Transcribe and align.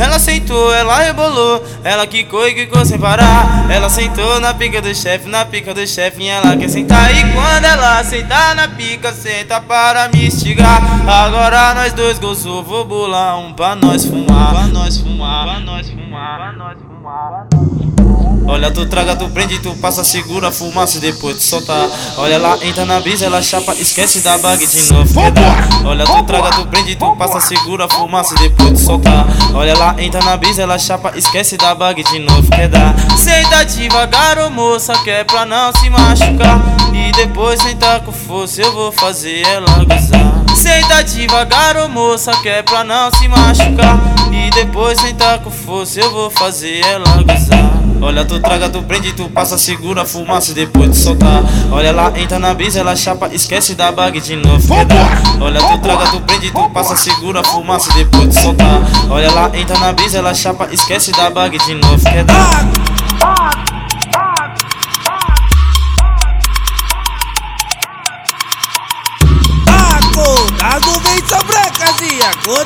Ela 0.00 0.18
sentou, 0.18 0.72
ela 0.74 0.98
rebolou, 0.98 1.62
ela 1.84 2.06
quicou 2.06 2.48
e 2.48 2.54
quicou 2.54 2.82
sem 2.86 2.98
parar. 2.98 3.70
Ela 3.70 3.90
sentou 3.90 4.40
na 4.40 4.54
pica 4.54 4.80
do 4.80 4.94
chefe, 4.94 5.28
na 5.28 5.44
pica 5.44 5.74
do 5.74 5.86
chefe, 5.86 6.26
ela 6.26 6.56
quer 6.56 6.70
sentar. 6.70 7.14
E 7.14 7.32
quando 7.32 7.66
ela 7.66 8.02
sentar 8.02 8.56
na 8.56 8.66
pica, 8.66 9.12
senta 9.12 9.60
para 9.60 10.08
me 10.08 10.26
instigar. 10.26 10.80
Agora 11.06 11.74
nós 11.74 11.92
dois 11.92 12.18
gozou, 12.18 12.62
vou 12.62 12.86
bolar 12.86 13.38
um 13.38 13.52
pra 13.52 13.76
nós 13.76 14.06
fumar. 14.06 14.54
Pra 14.54 14.66
nós 14.68 14.96
fumar, 14.96 15.44
pra 15.44 15.60
nós 15.60 15.90
fumar, 15.90 16.38
pra 16.38 16.52
nós 16.52 16.78
fumar. 16.78 17.99
Olha, 18.46 18.68
tu 18.70 18.84
traga, 18.86 19.14
tu 19.14 19.28
prende, 19.28 19.60
tu 19.60 19.76
passa, 19.76 20.02
segura 20.02 20.48
a 20.48 20.50
fumaça 20.52 20.98
e 20.98 21.00
depois 21.00 21.36
tu 21.36 21.42
solta. 21.42 21.88
Olha 22.16 22.36
lá, 22.36 22.58
entra 22.62 22.84
na 22.84 22.98
brisa, 22.98 23.26
ela 23.26 23.40
chapa, 23.40 23.74
esquece 23.74 24.20
da 24.20 24.36
bag 24.38 24.66
de 24.66 24.92
novo. 24.92 25.20
Olha, 25.84 26.04
tu 26.04 26.22
traga, 26.24 26.50
tu 26.50 26.66
prende, 26.66 26.96
tu 26.96 27.14
passa, 27.14 27.38
segura 27.38 27.84
a 27.84 27.88
fumaça 27.88 28.34
e 28.34 28.38
depois 28.38 28.72
tu 28.72 28.78
solta. 28.78 29.24
Olha 29.54 29.76
lá, 29.78 29.94
entra 29.98 30.20
na 30.24 30.36
brisa, 30.36 30.62
ela 30.62 30.78
chapa, 30.78 31.12
esquece 31.16 31.56
da 31.56 31.76
bag 31.76 32.02
de 32.02 32.18
novo. 32.18 32.50
Quer 32.50 32.68
dar? 32.68 32.92
Senta 33.16 33.62
devagar, 33.62 34.38
ô 34.38 34.50
moça, 34.50 34.94
que 35.04 35.10
é 35.10 35.22
pra 35.22 35.46
não 35.46 35.72
se 35.72 35.88
machucar. 35.88 36.60
E 36.92 37.12
depois 37.12 37.62
senta 37.62 38.00
com 38.00 38.10
força, 38.10 38.62
eu 38.62 38.72
vou 38.72 38.90
fazer 38.90 39.46
ela 39.46 39.84
gozar. 39.84 40.56
Senta 40.56 41.02
devagar, 41.02 41.76
ô 41.76 41.88
moça, 41.88 42.32
que 42.42 42.48
é 42.48 42.62
pra 42.62 42.82
não 42.82 43.12
se 43.12 43.28
machucar. 43.28 43.96
E 44.32 44.50
depois 44.50 45.00
senta 45.00 45.38
com 45.38 45.52
força, 45.52 46.00
eu 46.00 46.10
vou 46.10 46.30
fazer 46.30 46.84
ela 46.84 47.22
gozar. 47.22 47.70
Olha, 48.10 48.24
tu 48.24 48.40
traga, 48.40 48.68
tu 48.68 48.82
prende, 48.82 49.12
tu 49.12 49.28
passa, 49.28 49.56
segura 49.56 50.02
a 50.02 50.04
fumaça 50.04 50.50
e 50.50 50.54
depois 50.54 50.90
de 50.90 50.96
soltar. 50.96 51.44
Olha 51.70 51.92
lá, 51.92 52.12
entra 52.18 52.40
na 52.40 52.52
brisa, 52.52 52.80
ela 52.80 52.96
chapa, 52.96 53.28
esquece 53.32 53.76
da 53.76 53.92
bag 53.92 54.20
de 54.20 54.34
novo. 54.34 54.66
Olha, 55.40 55.60
tu 55.60 55.78
traga, 55.78 56.10
tu 56.10 56.20
prende, 56.22 56.50
tu 56.50 56.70
passa, 56.70 56.96
segura 56.96 57.38
a 57.38 57.44
fumaça 57.44 57.88
e 57.92 57.94
depois 58.02 58.28
de 58.30 58.42
soltar. 58.42 58.80
Olha 59.08 59.30
lá, 59.30 59.48
entra 59.54 59.78
na 59.78 59.92
brisa, 59.92 60.18
ela 60.18 60.34
chapa, 60.34 60.68
esquece 60.72 61.12
da 61.12 61.30
bag 61.30 61.56
de 61.56 61.74
novo. 61.74 62.02
Quer 62.02 62.24
dar? 62.24 62.68
Acordado 69.68 71.00
vem 71.04 71.28
sobre 71.28 71.56
a 71.58 71.70
casinha, 71.70 72.30
cor 72.44 72.64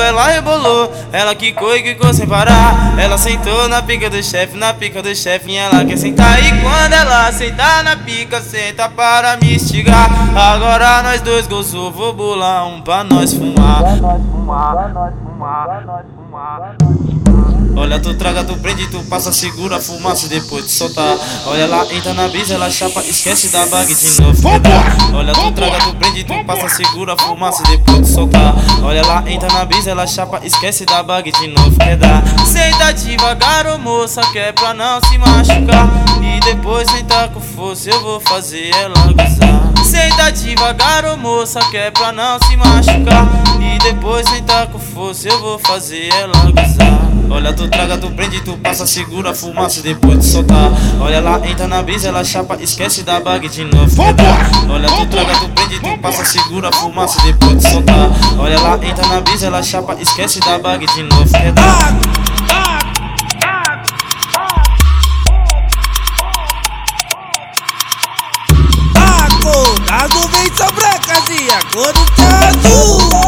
Ela 0.00 0.16
ela 0.16 0.28
rebolou, 0.28 0.90
ela 1.12 1.34
quicou 1.34 1.76
e 1.76 1.82
quicou 1.82 2.12
sem 2.14 2.26
parar. 2.26 2.98
Ela 2.98 3.18
sentou 3.18 3.68
na 3.68 3.82
pica 3.82 4.08
do 4.08 4.22
chefe, 4.22 4.56
na 4.56 4.72
pica 4.72 5.02
do 5.02 5.14
chefe, 5.14 5.50
e 5.50 5.56
ela 5.56 5.84
quer 5.84 5.98
sentar. 5.98 6.42
E 6.42 6.60
quando 6.60 6.92
ela 6.94 7.30
sentar 7.32 7.84
na 7.84 7.96
pica, 7.96 8.40
senta 8.40 8.88
para 8.88 9.36
me 9.36 9.54
instigar. 9.54 10.08
Agora 10.34 11.02
nós 11.02 11.20
dois 11.20 11.46
gozou, 11.46 11.92
vou 11.92 12.14
bolar 12.14 12.66
um 12.66 12.80
pra 12.80 13.04
nós 13.04 13.34
fumar. 13.34 13.82
Pra 13.82 13.96
nós 13.96 14.22
fumar, 14.22 14.72
pra 14.72 14.88
nós 14.88 15.14
fumar, 15.22 15.66
pra 15.66 15.80
nós 15.82 16.06
fumar. 16.16 16.76
Olha, 17.78 18.00
tu 18.00 18.14
traga, 18.14 18.42
tu 18.42 18.56
prende, 18.56 18.86
tu 18.86 19.02
passa, 19.04 19.30
segura 19.30 19.76
a 19.76 19.80
fumaça 19.80 20.24
e 20.24 20.28
depois 20.30 20.64
de 20.64 20.70
soltar. 20.70 21.14
Olha 21.44 21.66
lá, 21.66 21.84
entra 21.92 22.14
na 22.14 22.26
brisa, 22.26 22.54
ela 22.54 22.70
chapa, 22.70 23.00
esquece 23.00 23.48
da 23.48 23.66
bag 23.66 23.94
de 23.94 24.22
novo. 24.22 24.48
Olha, 25.14 25.32
tu 25.34 25.52
traga, 25.52 25.78
tu 25.80 25.85
tu 26.24 26.44
passa, 26.44 26.68
segura 26.68 27.14
a 27.14 27.18
fumaça 27.18 27.62
e 27.66 27.76
depois 27.76 28.02
de 28.02 28.08
soltar. 28.08 28.54
Olha 28.82 29.04
lá, 29.06 29.22
entra 29.26 29.48
na 29.52 29.64
brisa, 29.64 29.90
ela 29.90 30.06
chapa, 30.06 30.40
esquece 30.44 30.84
da 30.84 31.02
bag 31.02 31.30
de 31.30 31.48
novo. 31.48 31.76
Quer 31.78 31.96
dar? 31.96 32.22
Senta 32.44 32.92
devagar, 32.92 33.66
ô 33.66 33.78
moça, 33.78 34.20
que 34.32 34.38
é 34.38 34.52
pra 34.52 34.74
não 34.74 35.00
se 35.00 35.18
machucar. 35.18 35.88
E 36.22 36.40
depois 36.40 36.90
senta 36.90 37.28
com 37.28 37.40
força, 37.40 37.90
eu 37.90 38.00
vou 38.00 38.20
fazer 38.20 38.70
ela 38.74 38.94
gozar. 39.12 39.84
Senta 39.84 40.30
devagar, 40.30 41.04
ô 41.04 41.16
moça, 41.16 41.60
que 41.70 41.76
é 41.76 41.90
pra 41.90 42.12
não 42.12 42.38
se 42.40 42.56
machucar. 42.56 43.26
E 43.60 43.78
depois 43.78 44.28
senta 44.28 44.66
com 44.66 44.78
força, 44.78 45.28
eu 45.28 45.40
vou 45.40 45.58
fazer 45.58 46.08
ela 46.12 46.50
gozar. 46.50 47.15
Olha, 47.28 47.52
tu 47.52 47.68
traga, 47.68 47.98
tu 47.98 48.10
prende, 48.12 48.40
tu 48.40 48.56
passa, 48.58 48.86
segura 48.86 49.30
a 49.30 49.34
fumaça 49.34 49.82
depois 49.82 50.18
de 50.20 50.26
soltar. 50.26 50.70
Olha, 51.00 51.20
lá 51.20 51.40
entra 51.46 51.66
na 51.66 51.82
brisa, 51.82 52.08
ela 52.08 52.24
chapa, 52.24 52.56
esquece 52.60 53.02
da 53.02 53.18
bag 53.20 53.48
de 53.48 53.64
novo. 53.64 54.02
Olha, 54.70 54.88
tu 54.88 55.06
traga, 55.06 55.34
tu 55.40 55.48
prende, 55.48 55.80
tu 55.80 55.98
passa, 56.00 56.24
segura 56.24 56.68
a 56.68 56.72
fumaça 56.72 57.20
depois 57.22 57.58
de 57.58 57.68
soltar. 57.68 58.10
Olha, 58.38 58.60
lá 58.60 58.74
entra 58.74 59.06
na 59.08 59.20
brisa, 59.20 59.46
ela 59.46 59.62
chapa, 59.62 59.96
esquece 60.00 60.40
da 60.40 60.58
bag 60.58 60.86
de 60.86 61.02
novo. 61.02 61.36
É 61.36 61.48
Acordado 68.96 70.20
tá, 70.20 70.20
tá, 70.20 70.38
vem 70.38 70.56
sobre 70.56 70.84
a 70.84 70.98
casinha, 70.98 71.58
cor 71.72 71.92
do 71.92 72.00
azul. 72.46 73.25